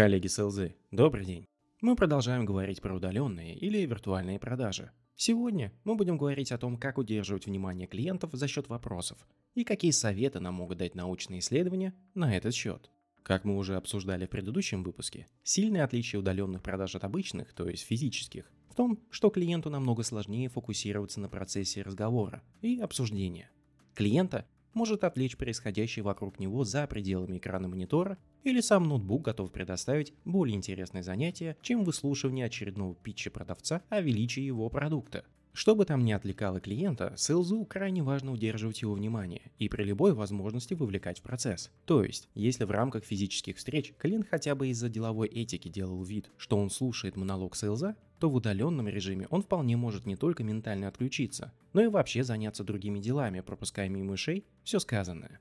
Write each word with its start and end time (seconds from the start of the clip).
Коллеги 0.00 0.28
с 0.28 0.42
ЛЗ, 0.42 0.70
добрый 0.90 1.26
день. 1.26 1.46
Мы 1.82 1.94
продолжаем 1.94 2.46
говорить 2.46 2.80
про 2.80 2.94
удаленные 2.94 3.54
или 3.54 3.84
виртуальные 3.84 4.38
продажи. 4.38 4.92
Сегодня 5.14 5.74
мы 5.84 5.94
будем 5.94 6.16
говорить 6.16 6.52
о 6.52 6.56
том, 6.56 6.78
как 6.78 6.96
удерживать 6.96 7.44
внимание 7.44 7.86
клиентов 7.86 8.30
за 8.32 8.48
счет 8.48 8.70
вопросов 8.70 9.18
и 9.54 9.62
какие 9.62 9.90
советы 9.90 10.40
нам 10.40 10.54
могут 10.54 10.78
дать 10.78 10.94
научные 10.94 11.40
исследования 11.40 11.92
на 12.14 12.34
этот 12.34 12.54
счет. 12.54 12.90
Как 13.22 13.44
мы 13.44 13.58
уже 13.58 13.76
обсуждали 13.76 14.24
в 14.24 14.30
предыдущем 14.30 14.84
выпуске, 14.84 15.26
сильное 15.42 15.84
отличие 15.84 16.20
удаленных 16.20 16.62
продаж 16.62 16.94
от 16.94 17.04
обычных, 17.04 17.52
то 17.52 17.68
есть 17.68 17.84
физических, 17.84 18.50
в 18.70 18.76
том, 18.76 19.00
что 19.10 19.28
клиенту 19.28 19.68
намного 19.68 20.02
сложнее 20.02 20.48
фокусироваться 20.48 21.20
на 21.20 21.28
процессе 21.28 21.82
разговора 21.82 22.42
и 22.62 22.80
обсуждения. 22.80 23.50
Клиента 23.94 24.46
может 24.74 25.04
отвлечь 25.04 25.36
происходящее 25.36 26.02
вокруг 26.02 26.38
него 26.38 26.64
за 26.64 26.86
пределами 26.86 27.38
экрана 27.38 27.68
монитора, 27.68 28.18
или 28.44 28.60
сам 28.60 28.84
ноутбук 28.84 29.22
готов 29.22 29.52
предоставить 29.52 30.14
более 30.24 30.56
интересное 30.56 31.02
занятие, 31.02 31.56
чем 31.62 31.84
выслушивание 31.84 32.46
очередного 32.46 32.94
питча 32.94 33.30
продавца 33.30 33.82
о 33.88 34.00
величии 34.00 34.42
его 34.42 34.68
продукта. 34.70 35.24
Что 35.52 35.74
бы 35.74 35.84
там 35.84 36.04
ни 36.04 36.12
отвлекало 36.12 36.60
клиента, 36.60 37.12
селзу 37.16 37.64
крайне 37.64 38.02
важно 38.02 38.32
удерживать 38.32 38.82
его 38.82 38.94
внимание 38.94 39.50
и 39.58 39.68
при 39.68 39.82
любой 39.82 40.14
возможности 40.14 40.74
вовлекать 40.74 41.18
в 41.18 41.22
процесс. 41.22 41.70
То 41.86 42.04
есть, 42.04 42.28
если 42.34 42.64
в 42.64 42.70
рамках 42.70 43.04
физических 43.04 43.56
встреч 43.56 43.92
клиент 43.98 44.28
хотя 44.30 44.54
бы 44.54 44.68
из-за 44.68 44.88
деловой 44.88 45.28
этики 45.28 45.68
делал 45.68 46.02
вид, 46.02 46.30
что 46.36 46.56
он 46.56 46.70
слушает 46.70 47.16
монолог 47.16 47.56
селза, 47.56 47.96
то 48.20 48.30
в 48.30 48.34
удаленном 48.34 48.86
режиме 48.86 49.26
он 49.30 49.42
вполне 49.42 49.76
может 49.76 50.06
не 50.06 50.14
только 50.14 50.44
ментально 50.44 50.88
отключиться, 50.88 51.52
но 51.72 51.82
и 51.82 51.88
вообще 51.88 52.22
заняться 52.22 52.62
другими 52.62 53.00
делами, 53.00 53.40
пропуская 53.40 53.88
мимо 53.88 54.12
ушей 54.12 54.44
все 54.62 54.78
сказанное. 54.78 55.40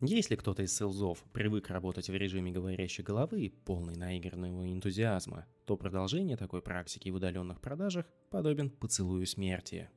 Если 0.00 0.36
кто-то 0.36 0.62
из 0.62 0.76
селзов 0.76 1.24
привык 1.32 1.70
работать 1.70 2.08
в 2.08 2.14
режиме 2.14 2.52
говорящей 2.52 3.02
головы, 3.02 3.52
полный 3.64 3.96
наигранного 3.96 4.72
энтузиазма, 4.72 5.46
то 5.64 5.76
продолжение 5.76 6.36
такой 6.36 6.62
практики 6.62 7.08
в 7.10 7.16
удаленных 7.16 7.60
продажах 7.60 8.06
подобен 8.30 8.70
поцелую 8.70 9.26
смерти. 9.26 9.90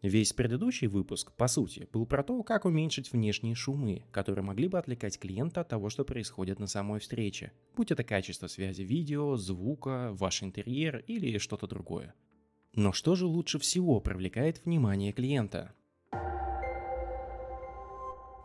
Весь 0.00 0.32
предыдущий 0.32 0.86
выпуск, 0.86 1.32
по 1.36 1.48
сути, 1.48 1.88
был 1.92 2.06
про 2.06 2.22
то, 2.22 2.40
как 2.44 2.66
уменьшить 2.66 3.12
внешние 3.12 3.56
шумы, 3.56 4.04
которые 4.12 4.44
могли 4.44 4.68
бы 4.68 4.78
отвлекать 4.78 5.18
клиента 5.18 5.62
от 5.62 5.68
того, 5.68 5.90
что 5.90 6.04
происходит 6.04 6.60
на 6.60 6.68
самой 6.68 7.00
встрече, 7.00 7.52
будь 7.76 7.90
это 7.90 8.04
качество 8.04 8.46
связи 8.46 8.82
видео, 8.82 9.36
звука, 9.36 10.10
ваш 10.12 10.44
интерьер 10.44 10.98
или 11.08 11.38
что-то 11.38 11.66
другое. 11.66 12.14
Но 12.74 12.92
что 12.92 13.16
же 13.16 13.26
лучше 13.26 13.58
всего 13.58 14.00
привлекает 14.00 14.64
внимание 14.64 15.12
клиента? 15.12 15.74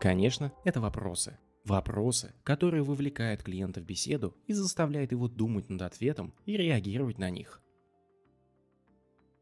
Конечно, 0.00 0.52
это 0.64 0.80
вопросы. 0.80 1.38
Вопросы, 1.64 2.32
которые 2.44 2.84
вовлекают 2.84 3.42
клиента 3.42 3.80
в 3.80 3.84
беседу 3.84 4.36
и 4.46 4.52
заставляют 4.52 5.10
его 5.10 5.26
думать 5.26 5.68
над 5.68 5.82
ответом 5.82 6.32
и 6.46 6.56
реагировать 6.56 7.18
на 7.18 7.30
них. 7.30 7.60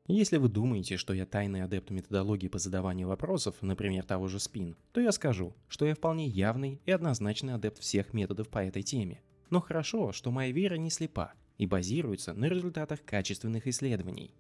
Если 0.09 0.39
вы 0.39 0.49
думаете, 0.49 0.97
что 0.97 1.13
я 1.13 1.27
тайный 1.27 1.63
адепт 1.63 1.91
методологии 1.91 2.49
по 2.49 2.59
задаванию 2.59 3.09
вопросов, 3.09 3.57
например, 3.61 4.05
того 4.05 4.29
же 4.29 4.41
спин, 4.41 4.77
то 4.93 5.01
я 5.01 5.13
скажу, 5.13 5.55
что 5.69 5.85
я 5.85 5.95
вполне 5.95 6.27
явный 6.27 6.81
и 6.87 6.91
однозначный 6.91 7.55
адепт 7.55 7.79
всех 7.79 8.15
методов 8.15 8.49
по 8.49 8.65
этой 8.65 8.83
теме. 8.83 9.21
Но 9.51 9.61
хорошо, 9.61 10.13
что 10.13 10.31
моя 10.31 10.53
вера 10.53 10.77
не 10.77 10.91
слепа 10.91 11.35
и 11.59 11.67
базируется 11.67 12.33
на 12.33 12.47
результатах 12.47 13.05
качественных 13.05 13.67
исследований. 13.67 14.35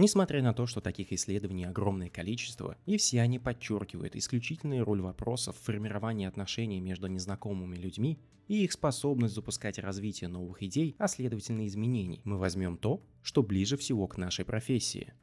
Несмотря 0.00 0.40
на 0.44 0.54
то, 0.54 0.64
что 0.68 0.80
таких 0.80 1.12
исследований 1.12 1.64
огромное 1.64 2.08
количество, 2.08 2.76
и 2.86 2.96
все 2.98 3.20
они 3.20 3.40
подчеркивают 3.40 4.14
исключительную 4.14 4.84
роль 4.84 5.00
вопросов 5.00 5.56
в 5.56 5.64
формировании 5.64 6.28
отношений 6.28 6.80
между 6.80 7.08
незнакомыми 7.08 7.74
людьми 7.74 8.16
и 8.46 8.62
их 8.62 8.70
способность 8.70 9.34
запускать 9.34 9.76
развитие 9.80 10.28
новых 10.28 10.62
идей, 10.62 10.94
а 10.98 11.08
следовательно 11.08 11.66
изменений, 11.66 12.20
мы 12.22 12.38
возьмем 12.38 12.76
то, 12.76 13.02
что 13.22 13.42
ближе 13.42 13.76
всего 13.76 14.06
к 14.06 14.18
нашей 14.18 14.44
профессии. 14.44 15.14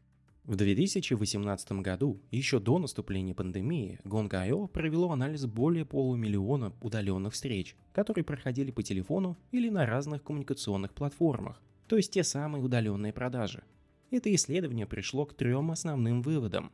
В 0.44 0.58
2018 0.58 1.72
году, 1.80 2.20
еще 2.32 2.60
до 2.60 2.78
наступления 2.78 3.34
пандемии, 3.34 4.02
Gong.io 4.04 4.68
провело 4.68 5.10
анализ 5.14 5.46
более 5.46 5.86
полумиллиона 5.86 6.74
удаленных 6.82 7.32
встреч, 7.32 7.78
которые 7.94 8.26
проходили 8.26 8.72
по 8.72 8.84
телефону 8.84 9.38
или 9.54 9.70
на 9.70 9.86
разных 9.86 10.22
коммуникационных 10.22 10.94
платформах, 10.94 11.62
то 11.88 11.96
есть 11.96 12.12
те 12.12 12.26
самые 12.26 12.62
удаленные 12.62 13.14
продажи– 13.14 13.64
это 14.12 14.34
исследование 14.34 14.86
пришло 14.86 15.26
к 15.26 15.34
трем 15.34 15.72
основным 15.72 16.22
выводам. 16.22 16.72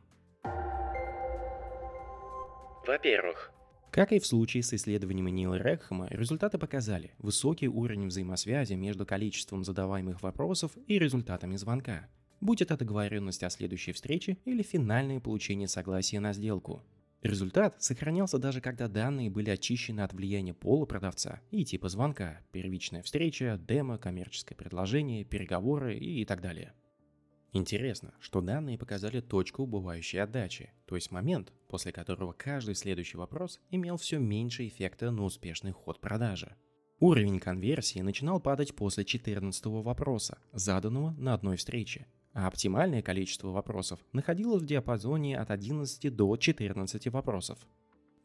Во-первых, 2.86 3.52
как 3.92 4.10
и 4.10 4.18
в 4.18 4.26
случае 4.26 4.62
с 4.62 4.72
исследованиями 4.72 5.30
Нила 5.30 5.56
Рекхема, 5.56 6.08
результаты 6.08 6.56
показали 6.56 7.12
высокий 7.18 7.68
уровень 7.68 8.06
взаимосвязи 8.06 8.72
между 8.72 9.04
количеством 9.04 9.64
задаваемых 9.64 10.22
вопросов 10.22 10.72
и 10.86 10.98
результатами 10.98 11.56
звонка, 11.56 12.08
будь 12.40 12.62
это 12.62 12.78
договоренность 12.78 13.42
о 13.44 13.50
следующей 13.50 13.92
встрече 13.92 14.38
или 14.46 14.62
финальное 14.62 15.20
получение 15.20 15.68
согласия 15.68 16.20
на 16.20 16.32
сделку. 16.32 16.82
Результат 17.20 17.82
сохранялся 17.82 18.38
даже 18.38 18.62
когда 18.62 18.88
данные 18.88 19.28
были 19.28 19.50
очищены 19.50 20.00
от 20.00 20.14
влияния 20.14 20.54
пола 20.54 20.86
продавца 20.86 21.42
и 21.50 21.62
типа 21.62 21.90
звонка, 21.90 22.40
первичная 22.50 23.02
встреча, 23.02 23.60
демо, 23.68 23.98
коммерческое 23.98 24.56
предложение, 24.56 25.24
переговоры 25.24 25.98
и 25.98 26.24
так 26.24 26.40
далее. 26.40 26.72
Интересно, 27.54 28.14
что 28.18 28.40
данные 28.40 28.78
показали 28.78 29.20
точку 29.20 29.64
убывающей 29.64 30.22
отдачи, 30.22 30.72
то 30.86 30.94
есть 30.94 31.10
момент, 31.10 31.52
после 31.68 31.92
которого 31.92 32.32
каждый 32.32 32.74
следующий 32.74 33.18
вопрос 33.18 33.60
имел 33.70 33.98
все 33.98 34.18
меньше 34.18 34.66
эффекта 34.66 35.10
на 35.10 35.24
успешный 35.24 35.72
ход 35.72 36.00
продажи. 36.00 36.56
Уровень 36.98 37.40
конверсии 37.40 37.98
начинал 37.98 38.40
падать 38.40 38.74
после 38.74 39.04
14 39.04 39.66
вопроса, 39.66 40.38
заданного 40.52 41.10
на 41.18 41.34
одной 41.34 41.56
встрече, 41.56 42.06
а 42.32 42.46
оптимальное 42.46 43.02
количество 43.02 43.48
вопросов 43.48 44.00
находилось 44.12 44.62
в 44.62 44.66
диапазоне 44.66 45.38
от 45.38 45.50
11 45.50 46.14
до 46.14 46.34
14 46.34 47.08
вопросов. 47.08 47.58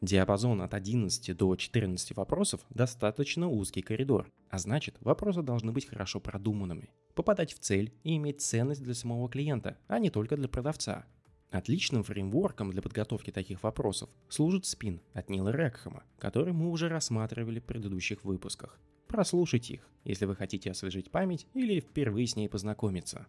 Диапазон 0.00 0.62
от 0.62 0.74
11 0.74 1.36
до 1.36 1.56
14 1.56 2.16
вопросов 2.16 2.60
достаточно 2.70 3.48
узкий 3.48 3.82
коридор, 3.82 4.30
а 4.48 4.58
значит 4.58 4.96
вопросы 5.00 5.42
должны 5.42 5.72
быть 5.72 5.88
хорошо 5.88 6.20
продуманными, 6.20 6.90
попадать 7.14 7.52
в 7.52 7.58
цель 7.58 7.92
и 8.04 8.16
иметь 8.16 8.40
ценность 8.40 8.82
для 8.82 8.94
самого 8.94 9.28
клиента, 9.28 9.76
а 9.88 9.98
не 9.98 10.10
только 10.10 10.36
для 10.36 10.46
продавца. 10.46 11.04
Отличным 11.50 12.04
фреймворком 12.04 12.70
для 12.70 12.80
подготовки 12.80 13.32
таких 13.32 13.64
вопросов 13.64 14.08
служит 14.28 14.66
спин 14.66 15.00
от 15.14 15.30
Нила 15.30 15.48
Рекхама, 15.48 16.04
который 16.20 16.52
мы 16.52 16.70
уже 16.70 16.88
рассматривали 16.88 17.58
в 17.58 17.64
предыдущих 17.64 18.22
выпусках. 18.22 18.78
Прослушайте 19.08 19.74
их, 19.74 19.88
если 20.04 20.26
вы 20.26 20.36
хотите 20.36 20.70
освежить 20.70 21.10
память 21.10 21.46
или 21.54 21.80
впервые 21.80 22.28
с 22.28 22.36
ней 22.36 22.48
познакомиться. 22.48 23.26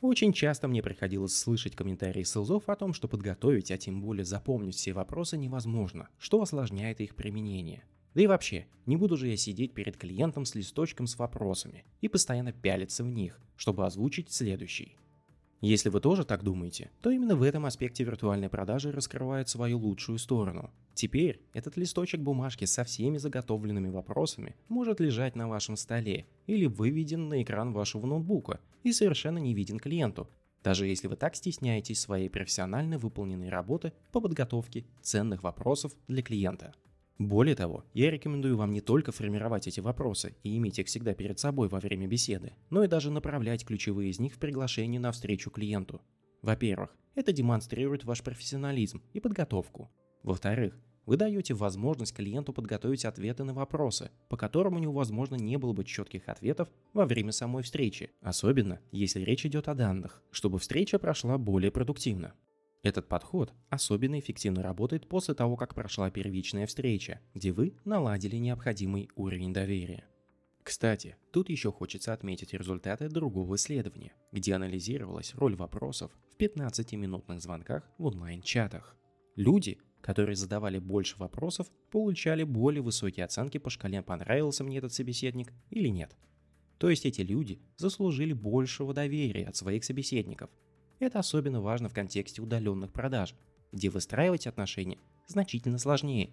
Очень 0.00 0.32
часто 0.32 0.68
мне 0.68 0.80
приходилось 0.80 1.36
слышать 1.36 1.74
комментарии 1.74 2.22
селзов 2.22 2.68
о 2.68 2.76
том, 2.76 2.92
что 2.92 3.08
подготовить, 3.08 3.72
а 3.72 3.78
тем 3.78 4.00
более 4.00 4.24
запомнить 4.24 4.76
все 4.76 4.92
вопросы 4.92 5.36
невозможно, 5.36 6.08
что 6.18 6.40
осложняет 6.40 7.00
их 7.00 7.16
применение. 7.16 7.82
Да 8.14 8.22
и 8.22 8.28
вообще, 8.28 8.68
не 8.86 8.96
буду 8.96 9.16
же 9.16 9.26
я 9.26 9.36
сидеть 9.36 9.74
перед 9.74 9.96
клиентом 9.96 10.44
с 10.44 10.54
листочком 10.54 11.08
с 11.08 11.18
вопросами 11.18 11.84
и 12.00 12.06
постоянно 12.06 12.52
пялиться 12.52 13.02
в 13.02 13.08
них, 13.08 13.40
чтобы 13.56 13.86
озвучить 13.86 14.30
следующий. 14.30 14.96
Если 15.60 15.88
вы 15.88 16.00
тоже 16.00 16.24
так 16.24 16.44
думаете, 16.44 16.92
то 17.02 17.10
именно 17.10 17.34
в 17.34 17.42
этом 17.42 17.66
аспекте 17.66 18.04
виртуальной 18.04 18.48
продажи 18.48 18.92
раскрывает 18.92 19.48
свою 19.48 19.78
лучшую 19.78 20.18
сторону. 20.18 20.70
Теперь 20.94 21.40
этот 21.52 21.76
листочек 21.76 22.20
бумажки 22.20 22.64
со 22.64 22.84
всеми 22.84 23.18
заготовленными 23.18 23.88
вопросами 23.88 24.54
может 24.68 25.00
лежать 25.00 25.34
на 25.34 25.48
вашем 25.48 25.76
столе 25.76 26.26
или 26.46 26.66
выведен 26.66 27.28
на 27.28 27.42
экран 27.42 27.72
вашего 27.72 28.06
ноутбука 28.06 28.60
и 28.84 28.92
совершенно 28.92 29.38
не 29.38 29.52
виден 29.52 29.80
клиенту, 29.80 30.28
даже 30.62 30.86
если 30.86 31.08
вы 31.08 31.16
так 31.16 31.34
стесняетесь 31.34 32.00
своей 32.00 32.28
профессионально 32.28 32.98
выполненной 32.98 33.48
работы 33.48 33.92
по 34.12 34.20
подготовке 34.20 34.86
ценных 35.02 35.42
вопросов 35.42 35.92
для 36.06 36.22
клиента. 36.22 36.72
Более 37.18 37.56
того, 37.56 37.84
я 37.94 38.12
рекомендую 38.12 38.56
вам 38.56 38.72
не 38.72 38.80
только 38.80 39.10
формировать 39.10 39.66
эти 39.66 39.80
вопросы 39.80 40.36
и 40.44 40.56
иметь 40.56 40.78
их 40.78 40.86
всегда 40.86 41.14
перед 41.14 41.40
собой 41.40 41.68
во 41.68 41.80
время 41.80 42.06
беседы, 42.06 42.52
но 42.70 42.84
и 42.84 42.88
даже 42.88 43.10
направлять 43.10 43.64
ключевые 43.66 44.10
из 44.10 44.20
них 44.20 44.34
в 44.34 44.38
приглашение 44.38 45.00
на 45.00 45.10
встречу 45.10 45.50
клиенту. 45.50 46.00
Во-первых, 46.42 46.96
это 47.16 47.32
демонстрирует 47.32 48.04
ваш 48.04 48.22
профессионализм 48.22 49.02
и 49.12 49.18
подготовку. 49.18 49.90
Во-вторых, 50.22 50.78
вы 51.06 51.16
даете 51.16 51.54
возможность 51.54 52.14
клиенту 52.14 52.52
подготовить 52.52 53.04
ответы 53.04 53.42
на 53.42 53.52
вопросы, 53.52 54.12
по 54.28 54.36
которым 54.36 54.76
у 54.76 54.78
него, 54.78 54.92
возможно, 54.92 55.34
не 55.34 55.56
было 55.56 55.72
бы 55.72 55.82
четких 55.82 56.28
ответов 56.28 56.68
во 56.92 57.04
время 57.04 57.32
самой 57.32 57.64
встречи, 57.64 58.10
особенно 58.20 58.78
если 58.92 59.22
речь 59.22 59.44
идет 59.44 59.66
о 59.66 59.74
данных, 59.74 60.22
чтобы 60.30 60.60
встреча 60.60 61.00
прошла 61.00 61.36
более 61.36 61.72
продуктивно. 61.72 62.34
Этот 62.88 63.06
подход 63.06 63.52
особенно 63.68 64.18
эффективно 64.18 64.62
работает 64.62 65.06
после 65.06 65.34
того, 65.34 65.56
как 65.56 65.74
прошла 65.74 66.10
первичная 66.10 66.66
встреча, 66.66 67.20
где 67.34 67.52
вы 67.52 67.76
наладили 67.84 68.36
необходимый 68.36 69.10
уровень 69.14 69.52
доверия. 69.52 70.06
Кстати, 70.62 71.18
тут 71.30 71.50
еще 71.50 71.70
хочется 71.70 72.14
отметить 72.14 72.54
результаты 72.54 73.10
другого 73.10 73.56
исследования, 73.56 74.14
где 74.32 74.54
анализировалась 74.54 75.34
роль 75.34 75.54
вопросов 75.54 76.10
в 76.30 76.40
15-минутных 76.40 77.42
звонках 77.42 77.86
в 77.98 78.06
онлайн-чатах. 78.06 78.96
Люди, 79.36 79.76
которые 80.00 80.36
задавали 80.36 80.78
больше 80.78 81.18
вопросов, 81.18 81.66
получали 81.90 82.42
более 82.42 82.80
высокие 82.80 83.26
оценки 83.26 83.58
по 83.58 83.68
шкале 83.68 84.00
«понравился 84.00 84.64
мне 84.64 84.78
этот 84.78 84.94
собеседник» 84.94 85.52
или 85.68 85.88
нет. 85.88 86.16
То 86.78 86.88
есть 86.88 87.04
эти 87.04 87.20
люди 87.20 87.60
заслужили 87.76 88.32
большего 88.32 88.94
доверия 88.94 89.44
от 89.44 89.56
своих 89.56 89.84
собеседников. 89.84 90.48
Это 91.00 91.20
особенно 91.20 91.60
важно 91.60 91.88
в 91.88 91.94
контексте 91.94 92.42
удаленных 92.42 92.92
продаж, 92.92 93.34
где 93.72 93.88
выстраивать 93.88 94.46
отношения 94.46 94.98
значительно 95.26 95.78
сложнее. 95.78 96.30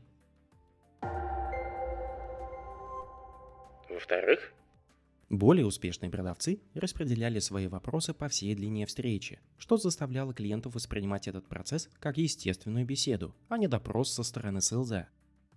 Во-вторых, 3.89 4.53
более 5.29 5.65
успешные 5.65 6.11
продавцы 6.11 6.59
распределяли 6.73 7.39
свои 7.39 7.67
вопросы 7.67 8.13
по 8.13 8.27
всей 8.27 8.55
длине 8.55 8.85
встречи, 8.85 9.39
что 9.57 9.77
заставляло 9.77 10.33
клиентов 10.33 10.75
воспринимать 10.75 11.27
этот 11.27 11.47
процесс 11.47 11.89
как 11.99 12.17
естественную 12.17 12.85
беседу, 12.85 13.35
а 13.49 13.57
не 13.57 13.67
допрос 13.67 14.11
со 14.11 14.23
стороны 14.23 14.61
СЛЗ. 14.61 15.05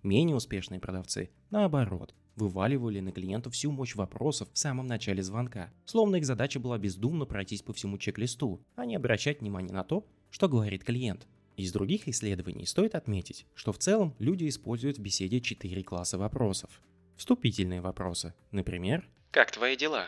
Менее 0.02 0.36
успешные 0.36 0.80
продавцы, 0.80 1.30
наоборот, 1.50 2.14
вываливали 2.38 3.00
на 3.00 3.12
клиентов 3.12 3.52
всю 3.52 3.70
мощь 3.70 3.94
вопросов 3.94 4.48
в 4.52 4.58
самом 4.58 4.86
начале 4.86 5.22
звонка, 5.22 5.70
словно 5.84 6.16
их 6.16 6.24
задача 6.24 6.58
была 6.58 6.78
бездумно 6.78 7.26
пройтись 7.26 7.62
по 7.62 7.72
всему 7.74 7.98
чек-листу, 7.98 8.62
а 8.76 8.86
не 8.86 8.96
обращать 8.96 9.40
внимание 9.40 9.72
на 9.72 9.84
то, 9.84 10.06
что 10.30 10.48
говорит 10.48 10.84
клиент. 10.84 11.26
Из 11.56 11.72
других 11.72 12.08
исследований 12.08 12.64
стоит 12.64 12.94
отметить, 12.94 13.46
что 13.54 13.72
в 13.72 13.78
целом 13.78 14.14
люди 14.18 14.48
используют 14.48 14.98
в 14.98 15.02
беседе 15.02 15.40
четыре 15.40 15.82
класса 15.82 16.16
вопросов. 16.16 16.80
Вступительные 17.16 17.80
вопросы, 17.80 18.32
например, 18.52 19.08
как 19.30 19.50
твои 19.50 19.76
дела? 19.76 20.06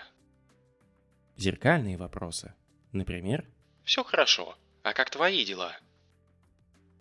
Зеркальные 1.36 1.98
вопросы. 1.98 2.54
Например? 2.92 3.46
Все 3.84 4.02
хорошо. 4.02 4.56
А 4.82 4.94
как 4.94 5.10
твои 5.10 5.44
дела? 5.44 5.72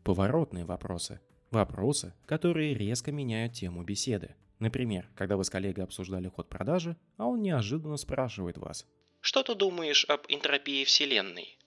Поворотные 0.03 0.65
вопросы. 0.65 1.21
Вопросы, 1.49 2.13
которые 2.25 2.73
резко 2.73 3.11
меняют 3.13 3.53
тему 3.53 3.83
беседы. 3.83 4.35
Например, 4.59 5.09
когда 5.15 5.37
вы 5.37 5.45
с 5.45 5.49
коллегой 5.49 5.85
обсуждали 5.85 6.27
ход 6.27 6.49
продажи, 6.49 6.97
а 7.17 7.25
он 7.25 7.41
неожиданно 7.41 7.95
спрашивает 7.97 8.57
вас. 8.57 8.85
Что 9.21 9.41
ты 9.43 9.55
думаешь 9.55 10.05
об 10.05 10.21
энтропии 10.27 10.83
Вселенной? 10.83 11.57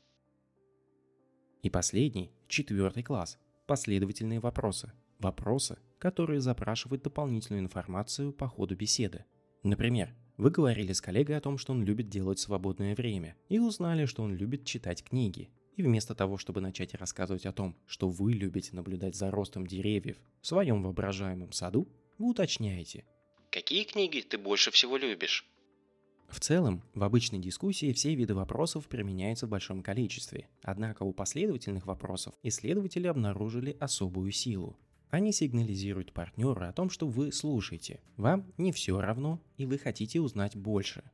И 1.63 1.71
последний, 1.71 2.33
четвертый 2.49 3.03
класс. 3.03 3.39
Последовательные 3.67 4.41
вопросы. 4.41 4.93
Вопросы, 5.19 5.79
которые 5.99 6.41
запрашивают 6.41 7.03
дополнительную 7.03 7.63
информацию 7.63 8.33
по 8.33 8.49
ходу 8.49 8.77
беседы. 8.77 9.25
Например, 9.63 10.15
вы 10.37 10.51
говорили 10.51 10.93
с 10.93 11.01
коллегой 11.01 11.37
о 11.37 11.41
том, 11.41 11.57
что 11.57 11.73
он 11.73 11.85
любит 11.85 12.09
делать 12.09 12.39
в 12.39 12.43
свободное 12.43 12.97
время, 12.97 13.37
и 13.49 13.59
узнали, 13.59 14.07
что 14.07 14.23
он 14.23 14.35
любит 14.35 14.65
читать 14.65 15.05
книги. 15.05 15.51
И 15.77 15.83
вместо 15.83 16.15
того, 16.15 16.37
чтобы 16.37 16.61
начать 16.61 16.95
рассказывать 16.95 17.47
о 17.47 17.53
том, 17.53 17.77
что 17.87 18.09
вы 18.09 18.33
любите 18.33 18.75
наблюдать 18.75 19.15
за 19.15 19.31
ростом 19.31 19.67
деревьев 19.67 20.19
в 20.41 20.47
своем 20.47 20.83
воображаемом 20.83 21.53
саду, 21.53 21.89
вы 22.19 22.31
уточняете. 22.31 23.05
Какие 23.51 23.85
книги 23.85 24.21
ты 24.21 24.39
больше 24.39 24.71
всего 24.71 24.97
любишь? 24.97 25.47
В 26.29 26.41
целом, 26.41 26.83
в 26.95 27.05
обычной 27.05 27.39
дискуссии 27.39 27.93
все 27.93 28.15
виды 28.15 28.35
вопросов 28.35 28.89
применяются 28.89 29.47
в 29.47 29.51
большом 29.51 29.83
количестве, 29.83 30.49
однако 30.63 31.03
у 31.03 31.13
последовательных 31.13 31.87
вопросов 31.87 32.35
исследователи 32.43 33.07
обнаружили 33.07 33.77
особую 33.79 34.33
силу. 34.33 34.79
Они 35.11 35.31
сигнализируют 35.31 36.15
партнеру 36.15 36.65
о 36.65 36.73
том, 36.73 36.89
что 36.89 37.07
вы 37.07 37.33
слушаете, 37.33 38.01
вам 38.17 38.51
не 38.57 38.73
все 38.73 38.99
равно 38.99 39.43
и 39.59 39.67
вы 39.67 39.77
хотите 39.77 40.23
узнать 40.23 40.57
больше. 40.57 41.05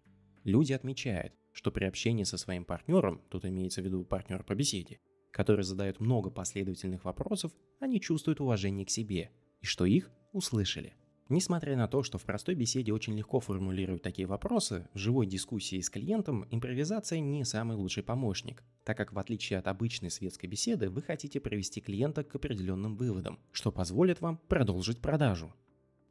Люди 0.44 0.72
отмечают, 0.72 1.34
что 1.50 1.72
при 1.72 1.86
общении 1.86 2.22
со 2.22 2.38
своим 2.38 2.64
партнером, 2.64 3.20
тут 3.28 3.44
имеется 3.44 3.82
в 3.82 3.84
виду 3.84 4.04
партнер 4.04 4.44
по 4.44 4.54
беседе, 4.54 5.00
который 5.32 5.64
задает 5.64 5.98
много 5.98 6.30
последовательных 6.30 7.04
вопросов, 7.04 7.50
они 7.80 8.00
чувствуют 8.00 8.40
уважение 8.40 8.86
к 8.86 8.90
себе 8.90 9.32
и 9.60 9.66
что 9.66 9.84
их 9.84 10.10
услышали. 10.32 10.94
Несмотря 11.28 11.76
на 11.76 11.88
то, 11.88 12.02
что 12.02 12.16
в 12.16 12.24
простой 12.24 12.54
беседе 12.54 12.90
очень 12.92 13.14
легко 13.14 13.38
формулировать 13.38 14.00
такие 14.00 14.26
вопросы, 14.26 14.88
в 14.94 14.98
живой 14.98 15.26
дискуссии 15.26 15.78
с 15.80 15.90
клиентом 15.90 16.46
импровизация 16.50 17.20
не 17.20 17.44
самый 17.44 17.76
лучший 17.76 18.02
помощник, 18.02 18.64
так 18.82 18.96
как 18.96 19.12
в 19.12 19.18
отличие 19.18 19.58
от 19.58 19.68
обычной 19.68 20.10
светской 20.10 20.46
беседы 20.46 20.88
вы 20.88 21.02
хотите 21.02 21.38
привести 21.38 21.82
клиента 21.82 22.24
к 22.24 22.34
определенным 22.34 22.96
выводам, 22.96 23.38
что 23.52 23.70
позволит 23.70 24.22
вам 24.22 24.38
продолжить 24.48 25.02
продажу. 25.02 25.52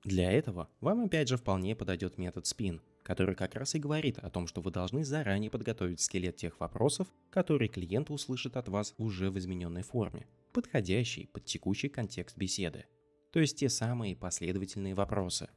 Для 0.03 0.31
этого 0.31 0.69
вам 0.81 1.05
опять 1.05 1.29
же 1.29 1.37
вполне 1.37 1.75
подойдет 1.75 2.19
метод 2.19 2.45
спин, 2.45 2.83
который 3.01 3.33
как 3.33 3.55
раз 3.55 3.73
и 3.73 3.79
говорит 3.79 4.19
о 4.19 4.29
том, 4.29 4.45
что 4.45 4.61
вы 4.61 4.69
должны 4.69 5.03
заранее 5.03 5.49
подготовить 5.49 5.99
скелет 5.99 6.35
тех 6.35 6.59
вопросов, 6.59 7.07
которые 7.31 7.69
клиент 7.69 8.11
услышит 8.11 8.55
от 8.55 8.69
вас 8.69 8.93
уже 8.99 9.31
в 9.31 9.39
измененной 9.39 9.81
форме, 9.81 10.27
подходящий 10.53 11.25
под 11.33 11.45
текущий 11.45 11.89
контекст 11.89 12.37
беседы 12.37 12.85
то 13.31 13.39
есть 13.39 13.57
те 13.57 13.69
самые 13.69 14.15
последовательные 14.15 14.95
вопросы. 14.95 15.49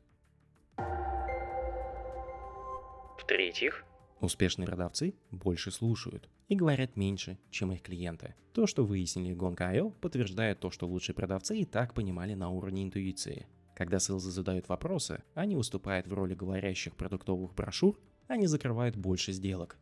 В-третьих, 3.18 3.84
успешные 4.20 4.66
продавцы 4.66 5.14
больше 5.30 5.70
слушают 5.70 6.28
и 6.48 6.56
говорят 6.56 6.96
меньше, 6.96 7.38
чем 7.50 7.72
их 7.72 7.82
клиенты. 7.82 8.34
То, 8.52 8.66
что 8.66 8.84
выяснили 8.84 9.36
Gong.io, 9.36 9.92
подтверждает 10.00 10.58
то, 10.58 10.70
что 10.70 10.86
лучшие 10.86 11.14
продавцы 11.14 11.56
и 11.56 11.64
так 11.64 11.94
понимали 11.94 12.34
на 12.34 12.50
уровне 12.50 12.82
интуиции. 12.82 13.46
Когда 13.76 13.98
селзы 13.98 14.30
задают 14.30 14.68
вопросы, 14.68 15.22
они 15.34 15.54
выступают 15.54 16.06
в 16.06 16.12
роли 16.12 16.34
говорящих 16.34 16.96
продуктовых 16.96 17.54
брошюр, 17.54 17.98
они 18.26 18.46
закрывают 18.46 18.96
больше 18.96 19.32
сделок. 19.32 19.78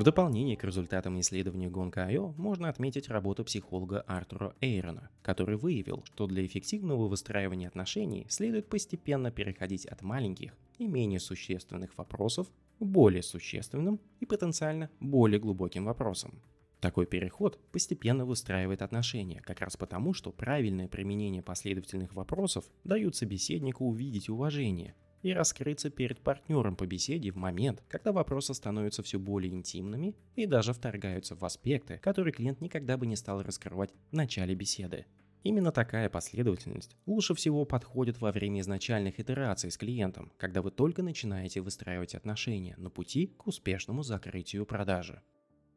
В 0.00 0.02
дополнение 0.02 0.56
к 0.56 0.64
результатам 0.64 1.20
исследования 1.20 1.68
Гонка.io 1.68 2.32
можно 2.38 2.70
отметить 2.70 3.10
работу 3.10 3.44
психолога 3.44 4.00
Артура 4.06 4.56
Эйрона, 4.62 5.10
который 5.20 5.58
выявил, 5.58 6.02
что 6.06 6.26
для 6.26 6.46
эффективного 6.46 7.06
выстраивания 7.06 7.68
отношений 7.68 8.24
следует 8.30 8.66
постепенно 8.70 9.30
переходить 9.30 9.84
от 9.84 10.00
маленьких 10.00 10.56
и 10.78 10.86
менее 10.86 11.20
существенных 11.20 11.98
вопросов 11.98 12.48
к 12.78 12.82
более 12.82 13.22
существенным 13.22 14.00
и 14.20 14.24
потенциально 14.24 14.88
более 15.00 15.38
глубоким 15.38 15.84
вопросам. 15.84 16.40
Такой 16.80 17.04
переход 17.04 17.60
постепенно 17.70 18.24
выстраивает 18.24 18.80
отношения, 18.80 19.42
как 19.42 19.60
раз 19.60 19.76
потому, 19.76 20.14
что 20.14 20.32
правильное 20.32 20.88
применение 20.88 21.42
последовательных 21.42 22.14
вопросов 22.14 22.64
дают 22.84 23.16
собеседнику 23.16 23.84
увидеть 23.84 24.30
уважение, 24.30 24.94
и 25.22 25.32
раскрыться 25.32 25.90
перед 25.90 26.20
партнером 26.20 26.76
по 26.76 26.86
беседе 26.86 27.30
в 27.30 27.36
момент, 27.36 27.82
когда 27.88 28.12
вопросы 28.12 28.54
становятся 28.54 29.02
все 29.02 29.18
более 29.18 29.52
интимными 29.52 30.14
и 30.36 30.46
даже 30.46 30.72
вторгаются 30.72 31.34
в 31.34 31.44
аспекты, 31.44 31.98
которые 31.98 32.32
клиент 32.32 32.60
никогда 32.60 32.96
бы 32.96 33.06
не 33.06 33.16
стал 33.16 33.42
раскрывать 33.42 33.90
в 34.10 34.12
начале 34.14 34.54
беседы. 34.54 35.06
Именно 35.42 35.72
такая 35.72 36.10
последовательность 36.10 36.96
лучше 37.06 37.34
всего 37.34 37.64
подходит 37.64 38.20
во 38.20 38.30
время 38.30 38.60
изначальных 38.60 39.20
итераций 39.20 39.70
с 39.70 39.78
клиентом, 39.78 40.32
когда 40.36 40.60
вы 40.60 40.70
только 40.70 41.02
начинаете 41.02 41.62
выстраивать 41.62 42.14
отношения 42.14 42.74
на 42.76 42.90
пути 42.90 43.28
к 43.38 43.46
успешному 43.46 44.02
закрытию 44.02 44.66
продажи. 44.66 45.22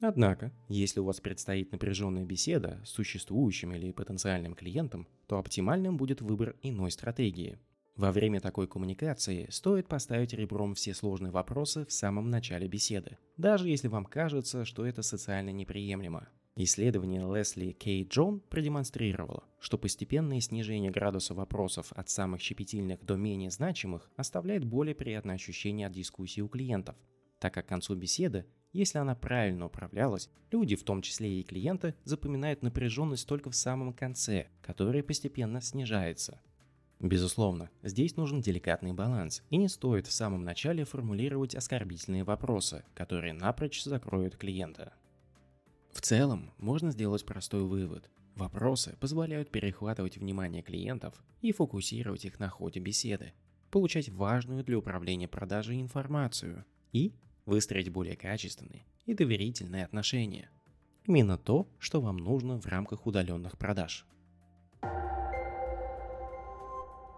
Однако, 0.02 0.52
если 0.68 1.00
у 1.00 1.06
вас 1.06 1.22
предстоит 1.22 1.72
напряженная 1.72 2.26
беседа 2.26 2.82
с 2.84 2.90
существующим 2.90 3.74
или 3.74 3.94
потенциальным 3.94 4.54
клиентом, 4.54 5.08
то 5.28 5.38
оптимальным 5.38 5.96
будет 5.96 6.22
выбор 6.22 6.58
иной 6.62 6.92
стратегии– 6.92 7.58
во 7.96 8.12
время 8.12 8.42
такой 8.42 8.68
коммуникации 8.68 9.48
стоит 9.52 9.88
поставить 9.88 10.34
ребром 10.34 10.74
все 10.74 10.96
сложные 10.96 11.32
вопросы 11.32 11.86
в 11.86 11.92
самом 11.92 12.32
начале 12.32 12.68
беседы, 12.68 13.20
даже 13.38 13.70
если 13.70 13.88
вам 13.88 14.06
кажется, 14.06 14.66
что 14.66 14.86
это 14.86 15.04
социально 15.04 15.52
неприемлемо. 15.52 16.28
Исследование 16.56 17.22
Лесли 17.22 17.72
Кей 17.72 18.04
Джон 18.04 18.40
продемонстрировало, 18.40 19.44
что 19.60 19.78
постепенное 19.78 20.40
снижение 20.40 20.92
градуса 20.92 21.36
вопросов 21.36 21.92
от 21.94 22.10
самых 22.10 22.42
щепетильных 22.42 23.04
до 23.04 23.16
менее 23.16 23.52
значимых 23.52 24.12
оставляет 24.16 24.64
более 24.64 24.96
приятное 24.96 25.36
ощущение 25.36 25.88
от 25.88 25.94
дискуссии 25.94 26.42
у 26.42 26.48
клиентов, 26.48 26.96
так 27.40 27.54
как 27.54 27.66
к 27.66 27.70
концу 27.70 27.96
беседы, 27.96 28.46
если 28.72 28.98
она 28.98 29.14
правильно 29.14 29.68
управлялась, 29.68 30.32
люди, 30.52 30.76
в 30.76 30.84
том 30.84 31.04
числе 31.04 31.40
и 31.40 31.44
клиенты, 31.44 31.94
запоминают 32.06 32.64
напряженность 32.64 33.28
только 33.28 33.52
в 33.52 33.56
самом 33.56 33.94
конце, 33.94 34.48
которая 34.64 35.04
постепенно 35.04 35.62
снижается– 35.62 36.42
Безусловно, 37.00 37.70
здесь 37.82 38.16
нужен 38.16 38.42
деликатный 38.42 38.94
баланс, 38.94 39.44
и 39.50 39.58
не 39.58 39.68
стоит 39.68 40.08
в 40.08 40.14
самом 40.14 40.44
начале 40.44 40.86
формулировать 40.86 41.56
оскорбительные 41.56 42.24
вопросы, 42.24 42.86
которые 42.94 43.34
напрочь 43.34 43.84
закроют 43.84 44.38
клиента. 44.38 44.94
В 45.92 46.02
целом, 46.02 46.52
можно 46.58 46.92
сделать 46.92 47.26
простой 47.26 47.64
вывод. 47.64 48.10
Вопросы 48.36 48.98
позволяют 49.00 49.52
перехватывать 49.52 50.18
внимание 50.18 50.64
клиентов 50.64 51.22
и 51.42 51.52
фокусировать 51.52 52.26
их 52.26 52.40
на 52.40 52.50
ходе 52.50 52.80
беседы, 52.80 53.34
получать 53.70 54.10
важную 54.10 54.64
для 54.64 54.78
управления 54.78 55.28
продажей 55.28 55.82
информацию 55.82 56.66
и 56.94 57.14
выстроить 57.46 57.90
более 57.90 58.16
качественные 58.16 58.86
и 59.06 59.14
доверительные 59.14 59.86
отношения. 59.86 60.50
Именно 61.06 61.38
то, 61.38 61.68
что 61.80 62.02
вам 62.02 62.18
нужно 62.18 62.60
в 62.60 62.66
рамках 62.66 63.06
удаленных 63.06 63.58
продаж. 63.58 64.08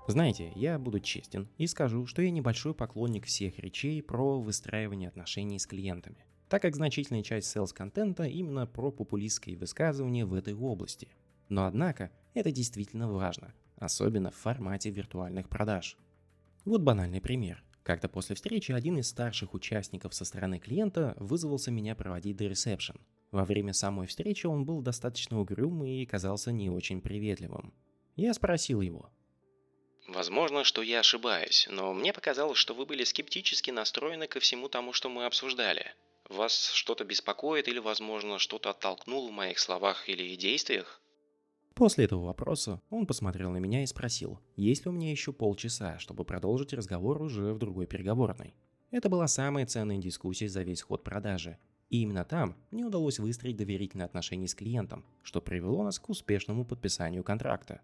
Знаете, 0.07 0.51
я 0.55 0.77
буду 0.77 0.99
честен 0.99 1.49
и 1.57 1.65
скажу, 1.65 2.05
что 2.05 2.21
я 2.21 2.29
небольшой 2.29 2.75
поклонник 2.75 3.25
всех 3.25 3.57
речей 3.57 4.03
про 4.03 4.39
выстраивание 4.39 5.09
отношений 5.09 5.57
с 5.57 5.65
клиентами, 5.65 6.25
так 6.47 6.61
как 6.61 6.75
значительная 6.75 7.23
часть 7.23 7.47
селс-контента 7.47 8.23
именно 8.25 8.67
про 8.67 8.91
популистские 8.91 9.57
высказывания 9.57 10.23
в 10.25 10.35
этой 10.35 10.53
области. 10.53 11.07
Но 11.49 11.65
однако 11.65 12.11
это 12.35 12.51
действительно 12.51 13.11
важно, 13.11 13.55
особенно 13.77 14.29
в 14.29 14.35
формате 14.35 14.91
виртуальных 14.91 15.49
продаж. 15.49 15.97
Вот 16.65 16.81
банальный 16.81 17.19
пример. 17.21 17.63
Как-то 17.81 18.07
после 18.07 18.35
встречи 18.35 18.71
один 18.71 18.99
из 18.99 19.07
старших 19.07 19.55
участников 19.55 20.13
со 20.13 20.23
стороны 20.23 20.59
клиента 20.59 21.15
вызвался 21.19 21.71
меня 21.71 21.95
проводить 21.95 22.37
до 22.37 22.45
ресепшн. 22.45 22.99
Во 23.31 23.43
время 23.43 23.73
самой 23.73 24.05
встречи 24.05 24.45
он 24.45 24.65
был 24.65 24.81
достаточно 24.81 25.39
угрюм 25.39 25.83
и 25.83 26.05
казался 26.05 26.51
не 26.51 26.69
очень 26.69 27.01
приветливым. 27.01 27.73
Я 28.15 28.33
спросил 28.33 28.81
его. 28.81 29.09
Возможно, 30.07 30.63
что 30.63 30.81
я 30.81 30.99
ошибаюсь, 30.99 31.67
но 31.69 31.93
мне 31.93 32.13
показалось, 32.13 32.57
что 32.57 32.73
вы 32.73 32.85
были 32.85 33.03
скептически 33.03 33.71
настроены 33.71 34.27
ко 34.27 34.39
всему 34.39 34.69
тому, 34.69 34.93
что 34.93 35.09
мы 35.09 35.25
обсуждали. 35.25 35.93
Вас 36.29 36.71
что-то 36.71 37.05
беспокоит 37.05 37.67
или, 37.67 37.79
возможно, 37.79 38.39
что-то 38.39 38.69
оттолкнуло 38.69 39.29
в 39.29 39.33
моих 39.33 39.59
словах 39.59 40.07
или 40.07 40.35
действиях? 40.35 41.01
После 41.73 42.05
этого 42.05 42.25
вопроса 42.25 42.81
он 42.89 43.05
посмотрел 43.05 43.51
на 43.51 43.57
меня 43.57 43.83
и 43.83 43.85
спросил, 43.85 44.39
есть 44.55 44.85
ли 44.85 44.89
у 44.89 44.93
меня 44.93 45.11
еще 45.11 45.33
полчаса, 45.33 45.99
чтобы 45.99 46.23
продолжить 46.23 46.73
разговор 46.73 47.21
уже 47.21 47.53
в 47.53 47.57
другой 47.57 47.85
переговорной. 47.85 48.55
Это 48.91 49.09
была 49.09 49.27
самая 49.27 49.65
ценная 49.65 49.97
дискуссия 49.97 50.47
за 50.47 50.63
весь 50.63 50.81
ход 50.81 51.03
продажи. 51.03 51.57
И 51.89 52.01
именно 52.01 52.23
там 52.23 52.55
мне 52.71 52.85
удалось 52.85 53.19
выстроить 53.19 53.57
доверительные 53.57 54.05
отношения 54.05 54.47
с 54.47 54.55
клиентом, 54.55 55.03
что 55.21 55.41
привело 55.41 55.83
нас 55.83 55.99
к 55.99 56.09
успешному 56.09 56.63
подписанию 56.63 57.23
контракта. 57.23 57.81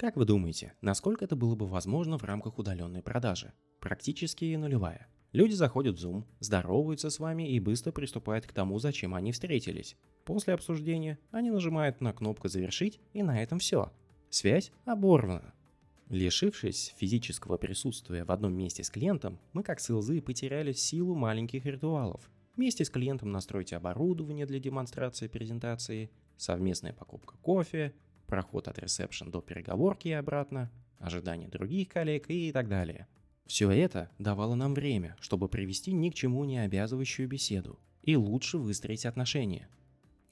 Как 0.00 0.16
вы 0.16 0.24
думаете, 0.24 0.72
насколько 0.80 1.26
это 1.26 1.36
было 1.36 1.54
бы 1.54 1.66
возможно 1.66 2.16
в 2.16 2.24
рамках 2.24 2.58
удаленной 2.58 3.02
продажи? 3.02 3.52
Практически 3.80 4.54
нулевая. 4.54 5.08
Люди 5.32 5.52
заходят 5.52 5.98
в 5.98 6.02
Zoom, 6.02 6.24
здороваются 6.38 7.10
с 7.10 7.18
вами 7.18 7.52
и 7.52 7.60
быстро 7.60 7.92
приступают 7.92 8.46
к 8.46 8.52
тому, 8.54 8.78
зачем 8.78 9.14
они 9.14 9.30
встретились. 9.30 9.98
После 10.24 10.54
обсуждения 10.54 11.18
они 11.32 11.50
нажимают 11.50 12.00
на 12.00 12.14
кнопку 12.14 12.48
«Завершить» 12.48 12.98
и 13.12 13.22
на 13.22 13.42
этом 13.42 13.58
все. 13.58 13.92
Связь 14.30 14.72
оборвана. 14.86 15.52
Лишившись 16.08 16.94
физического 16.96 17.58
присутствия 17.58 18.24
в 18.24 18.30
одном 18.32 18.54
месте 18.54 18.82
с 18.82 18.88
клиентом, 18.88 19.38
мы 19.52 19.62
как 19.62 19.80
селзы 19.80 20.22
потеряли 20.22 20.72
силу 20.72 21.14
маленьких 21.14 21.66
ритуалов. 21.66 22.30
Вместе 22.56 22.86
с 22.86 22.90
клиентом 22.90 23.32
настройте 23.32 23.76
оборудование 23.76 24.46
для 24.46 24.60
демонстрации 24.60 25.28
презентации, 25.28 26.10
совместная 26.38 26.94
покупка 26.94 27.36
кофе, 27.42 27.92
проход 28.30 28.68
от 28.68 28.78
ресепшн 28.78 29.30
до 29.30 29.42
переговорки 29.42 30.08
и 30.08 30.12
обратно, 30.12 30.70
ожидание 30.98 31.48
других 31.48 31.88
коллег 31.88 32.30
и 32.30 32.50
так 32.52 32.68
далее. 32.68 33.06
Все 33.46 33.70
это 33.70 34.10
давало 34.18 34.54
нам 34.54 34.72
время, 34.72 35.16
чтобы 35.20 35.48
провести 35.48 35.92
ни 35.92 36.08
к 36.08 36.14
чему 36.14 36.44
не 36.44 36.58
обязывающую 36.58 37.28
беседу 37.28 37.78
и 38.02 38.16
лучше 38.16 38.56
выстроить 38.56 39.04
отношения– 39.04 39.68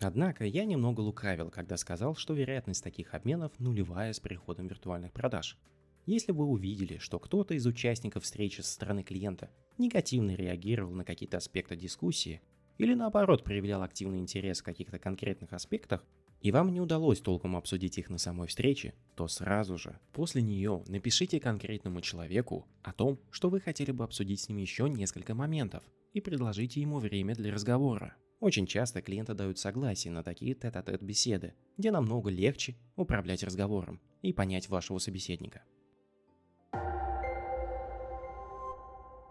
Однако 0.00 0.44
я 0.44 0.64
немного 0.64 1.00
лукавил, 1.00 1.50
когда 1.50 1.76
сказал, 1.76 2.14
что 2.14 2.32
вероятность 2.32 2.84
таких 2.84 3.14
обменов 3.14 3.52
нулевая 3.58 4.12
с 4.12 4.20
приходом 4.20 4.68
виртуальных 4.68 5.12
продаж. 5.12 5.58
Если 6.06 6.30
вы 6.30 6.44
увидели, 6.44 6.98
что 6.98 7.18
кто-то 7.18 7.54
из 7.54 7.66
участников 7.66 8.22
встречи 8.22 8.60
со 8.60 8.72
стороны 8.72 9.02
клиента 9.02 9.50
негативно 9.76 10.34
реагировал 10.36 10.92
на 10.92 11.04
какие-то 11.04 11.38
аспекты 11.38 11.76
дискуссии, 11.76 12.40
или 12.78 12.94
наоборот 12.94 13.42
проявлял 13.42 13.82
активный 13.82 14.20
интерес 14.20 14.60
в 14.60 14.64
каких-то 14.64 15.00
конкретных 15.00 15.52
аспектах, 15.52 16.06
и 16.40 16.52
вам 16.52 16.72
не 16.72 16.80
удалось 16.80 17.20
толком 17.20 17.56
обсудить 17.56 17.98
их 17.98 18.10
на 18.10 18.18
самой 18.18 18.48
встрече, 18.48 18.94
то 19.16 19.26
сразу 19.28 19.76
же 19.76 19.98
после 20.12 20.42
нее 20.42 20.84
напишите 20.86 21.40
конкретному 21.40 22.00
человеку 22.00 22.66
о 22.82 22.92
том, 22.92 23.18
что 23.30 23.50
вы 23.50 23.60
хотели 23.60 23.90
бы 23.90 24.04
обсудить 24.04 24.40
с 24.40 24.48
ним 24.48 24.58
еще 24.58 24.88
несколько 24.88 25.34
моментов, 25.34 25.82
и 26.12 26.20
предложите 26.20 26.80
ему 26.80 26.98
время 26.98 27.34
для 27.34 27.52
разговора. 27.52 28.16
Очень 28.40 28.66
часто 28.66 29.02
клиенты 29.02 29.34
дают 29.34 29.58
согласие 29.58 30.12
на 30.12 30.22
такие 30.22 30.54
тет-а-тет 30.54 31.02
беседы, 31.02 31.54
где 31.76 31.90
намного 31.90 32.30
легче 32.30 32.76
управлять 32.94 33.42
разговором 33.42 34.00
и 34.22 34.32
понять 34.32 34.68
вашего 34.68 34.98
собеседника. 34.98 35.62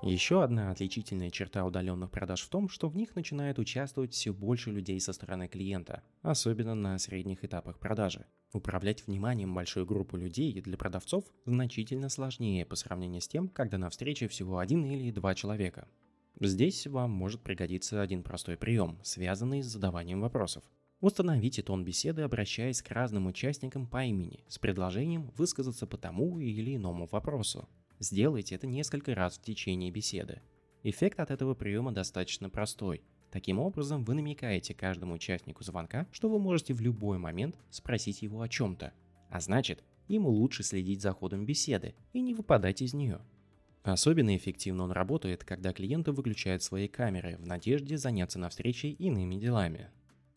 Еще 0.04 0.44
одна 0.44 0.70
отличительная 0.70 1.32
черта 1.32 1.66
удаленных 1.66 2.12
продаж 2.12 2.42
в 2.42 2.50
том, 2.50 2.70
что 2.70 2.88
в 2.88 2.96
них 2.96 3.16
начинает 3.16 3.58
участвовать 3.58 4.14
все 4.14 4.32
больше 4.32 4.72
людей 4.72 5.00
со 5.02 5.12
стороны 5.12 5.48
клиента, 5.48 6.04
особенно 6.22 6.76
на 6.76 7.00
средних 7.00 7.44
этапах 7.44 7.80
продажи. 7.80 8.28
Управлять 8.54 9.08
вниманием 9.08 9.56
большой 9.56 9.86
группы 9.86 10.20
людей 10.20 10.62
для 10.62 10.78
продавцов 10.78 11.26
значительно 11.46 12.10
сложнее 12.10 12.64
по 12.64 12.76
сравнению 12.76 13.22
с 13.22 13.28
тем, 13.28 13.50
когда 13.50 13.80
на 13.80 13.90
встрече 13.90 14.28
всего 14.28 14.60
один 14.60 14.86
или 14.86 15.10
два 15.10 15.34
человека. 15.34 15.88
Здесь 16.40 16.86
вам 16.86 17.10
может 17.10 17.42
пригодиться 17.42 18.00
один 18.00 18.22
простой 18.22 18.56
прием, 18.56 19.00
связанный 19.02 19.64
с 19.64 19.68
задаванием 19.68 20.22
вопросов. 20.22 20.64
Установите 21.02 21.64
тон 21.64 21.84
беседы, 21.84 22.22
обращаясь 22.22 22.84
к 22.84 22.92
разным 22.92 23.26
участникам 23.26 23.88
по 23.88 24.04
имени, 24.06 24.44
с 24.48 24.60
предложением 24.60 25.32
высказаться 25.36 25.88
по 25.88 25.98
тому 25.98 26.40
или 26.40 26.76
иному 26.76 27.08
вопросу. 27.12 27.68
Сделайте 28.00 28.54
это 28.54 28.68
несколько 28.68 29.16
раз 29.16 29.38
в 29.38 29.42
течение 29.42 29.90
беседы. 29.90 30.42
Эффект 30.84 31.20
от 31.20 31.32
этого 31.32 31.56
приема 31.56 31.92
достаточно 31.92 32.50
простой. 32.50 33.02
Таким 33.32 33.60
образом, 33.60 34.04
вы 34.04 34.14
намекаете 34.14 34.76
каждому 34.76 35.16
участнику 35.16 35.64
звонка, 35.64 36.08
что 36.12 36.30
вы 36.30 36.38
можете 36.40 36.76
в 36.76 36.82
любой 36.82 37.18
момент 37.18 37.56
спросить 37.72 38.22
его 38.22 38.42
о 38.42 38.48
чем-то. 38.48 38.94
А 39.30 39.40
значит, 39.40 39.84
ему 40.08 40.30
лучше 40.30 40.64
следить 40.64 41.02
за 41.02 41.12
ходом 41.12 41.46
беседы 41.46 41.96
и 42.14 42.22
не 42.22 42.36
выпадать 42.36 42.84
из 42.84 42.94
нее. 42.94 43.20
Особенно 43.82 44.36
эффективно 44.36 44.84
он 44.84 44.92
работает, 44.92 45.44
когда 45.44 45.74
клиенты 45.74 46.12
выключают 46.12 46.62
свои 46.62 46.88
камеры 46.88 47.38
в 47.38 47.48
надежде 47.48 47.98
заняться 47.98 48.38
на 48.38 48.50
встрече 48.50 48.90
иными 48.90 49.36
делами. 49.36 49.90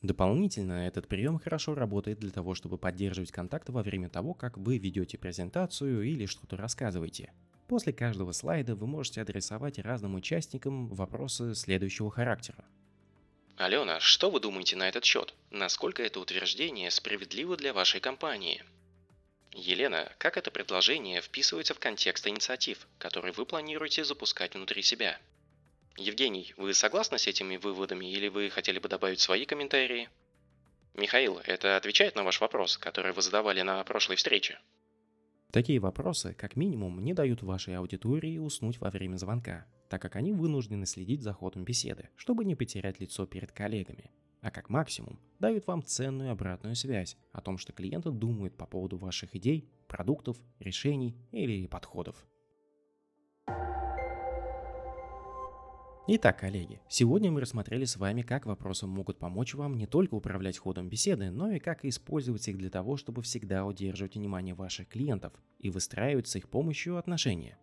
Дополнительно 0.03 0.87
этот 0.87 1.09
прием 1.09 1.39
хорошо 1.39 1.75
работает 1.75 2.21
для 2.21 2.31
того, 2.31 2.55
чтобы 2.55 2.79
поддерживать 2.79 3.33
контакт 3.33 3.69
во 3.69 3.83
время 3.83 4.09
того, 4.09 4.33
как 4.33 4.57
вы 4.57 4.79
ведете 4.79 5.19
презентацию 5.19 6.03
или 6.03 6.25
что-то 6.25 6.57
рассказываете. 6.57 7.33
После 7.71 7.93
каждого 7.93 8.33
слайда 8.33 8.75
вы 8.75 8.89
можете 8.89 9.21
адресовать 9.21 9.79
разным 9.79 10.17
участникам 10.17 10.89
вопросы 10.89 11.55
следующего 11.55 12.11
характера. 12.11 12.65
Алена, 13.57 14.01
что 14.01 14.29
вы 14.29 14.41
думаете 14.41 14.75
на 14.75 14.89
этот 14.89 15.05
счет? 15.05 15.35
Насколько 15.51 16.03
это 16.03 16.19
утверждение 16.19 16.91
справедливо 16.91 17.57
для 17.57 17.73
вашей 17.73 18.01
компании? 18.01 18.65
Елена, 19.53 20.13
как 20.19 20.37
это 20.37 20.51
предложение 20.51 21.21
вписывается 21.21 21.73
в 21.73 21.79
контекст 21.79 22.27
инициатив, 22.27 22.89
которые 22.99 23.33
вы 23.35 23.47
планируете 23.47 24.03
запускать 24.03 24.57
внутри 24.57 24.83
себя? 24.83 25.21
Евгений, 25.97 26.53
вы 26.57 26.75
согласны 26.75 27.19
с 27.19 27.29
этими 27.29 27.57
выводами 27.57 28.05
или 28.05 28.27
вы 28.27 28.51
хотели 28.51 28.81
бы 28.81 28.89
добавить 28.89 29.21
свои 29.21 29.45
комментарии? 29.45 30.09
Михаил, 30.95 31.39
это 31.45 31.77
отвечает 31.77 32.17
на 32.17 32.25
ваш 32.25 32.41
вопрос, 32.41 32.79
который 32.79 33.13
вы 33.13 33.23
задавали 33.23 33.63
на 33.63 33.85
прошлой 33.85 34.17
встрече? 34.17 34.59
Такие 35.51 35.81
вопросы, 35.81 36.35
как 36.35 36.57
минимум, 36.57 37.03
не 37.03 37.13
дают 37.13 37.43
вашей 37.43 37.77
аудитории 37.77 38.39
уснуть 38.39 38.81
во 38.81 38.91
время 38.91 39.17
звонка, 39.17 39.67
так 39.89 40.01
как 40.01 40.17
они 40.17 40.33
вынуждены 40.33 40.87
следить 40.87 41.23
за 41.23 41.33
ходом 41.33 41.65
беседы, 41.65 42.09
чтобы 42.17 42.45
не 42.45 42.55
потерять 42.55 43.01
лицо 43.01 43.27
перед 43.27 43.51
коллегами 43.51 44.11
а 44.41 44.51
как 44.51 44.71
максимум 44.71 45.19
дают 45.39 45.67
вам 45.67 45.83
ценную 45.83 46.31
обратную 46.31 46.75
связь 46.75 47.17
о 47.33 47.41
том, 47.41 47.59
что 47.59 47.73
клиенты 47.73 48.11
думают 48.11 48.57
по 48.57 48.67
поводу 48.67 48.97
ваших 48.97 49.35
идей, 49.37 49.69
продуктов, 49.87 50.39
решений 50.59 51.17
или 51.31 51.67
подходов. 51.67 52.27
Итак, 56.13 56.41
коллеги, 56.41 56.81
сегодня 56.89 57.31
мы 57.31 57.41
рассмотрели 57.41 57.85
с 57.85 57.97
вами, 57.97 58.23
как 58.23 58.45
вопросы 58.45 58.85
могут 58.89 59.21
помочь 59.21 59.55
вам 59.55 59.77
не 59.77 59.87
только 59.87 60.15
управлять 60.15 60.59
ходом 60.59 60.89
беседы, 60.89 61.31
но 61.31 61.53
и 61.53 61.61
как 61.61 61.85
использовать 61.85 62.49
их 62.49 62.59
для 62.59 62.69
того, 62.69 62.97
чтобы 62.97 63.23
всегда 63.23 63.65
удерживать 63.65 64.17
внимание 64.17 64.57
ваших 64.57 64.89
клиентов 64.89 65.33
и 65.61 65.71
выстраивать 65.71 66.27
с 66.27 66.35
их 66.35 66.49
помощью 66.49 66.97
отношения. 66.97 67.57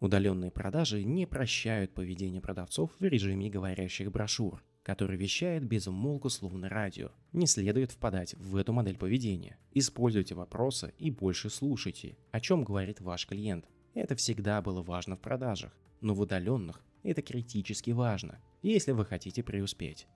Удаленные 0.00 0.50
продажи 0.50 1.04
не 1.04 1.26
прощают 1.26 1.94
поведение 1.94 2.40
продавцов 2.40 2.90
в 2.98 3.04
режиме 3.04 3.48
говорящих 3.50 4.10
брошюр, 4.10 4.64
который 4.82 5.16
вещает 5.16 5.64
без 5.64 5.86
умолку 5.86 6.28
словно 6.28 6.68
радио. 6.68 7.12
Не 7.32 7.46
следует 7.46 7.92
впадать 7.92 8.34
в 8.34 8.56
эту 8.56 8.72
модель 8.72 8.98
поведения. 8.98 9.58
Используйте 9.70 10.34
вопросы 10.34 10.92
и 10.98 11.12
больше 11.12 11.50
слушайте, 11.50 12.16
о 12.32 12.40
чем 12.40 12.64
говорит 12.64 13.00
ваш 13.00 13.28
клиент. 13.28 13.64
Это 13.94 14.16
всегда 14.16 14.60
было 14.60 14.82
важно 14.82 15.14
в 15.14 15.20
продажах, 15.20 15.72
но 16.00 16.14
в 16.14 16.20
удаленных 16.20 16.82
это 17.06 17.22
критически 17.22 17.90
важно, 17.90 18.40
если 18.62 18.92
вы 18.92 19.04
хотите 19.04 19.42
преуспеть. 19.42 20.06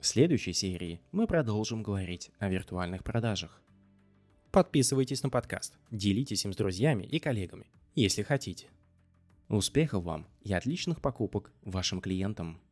В 0.00 0.06
следующей 0.06 0.52
серии 0.52 1.00
мы 1.12 1.26
продолжим 1.26 1.82
говорить 1.82 2.30
о 2.38 2.48
виртуальных 2.48 3.02
продажах. 3.02 3.62
Подписывайтесь 4.50 5.22
на 5.22 5.30
подкаст, 5.30 5.78
делитесь 5.90 6.44
им 6.44 6.52
с 6.52 6.56
друзьями 6.56 7.04
и 7.04 7.18
коллегами, 7.18 7.66
если 7.94 8.22
хотите. 8.22 8.68
Успехов 9.48 10.04
вам 10.04 10.26
и 10.42 10.52
отличных 10.52 11.00
покупок 11.00 11.52
вашим 11.62 12.00
клиентам! 12.00 12.63